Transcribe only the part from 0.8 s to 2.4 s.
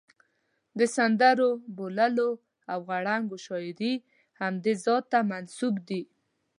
سندرو، بوللو